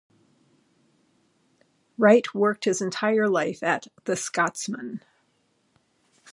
[1.95, 5.01] Wright worked his entire life at "The Scotsman".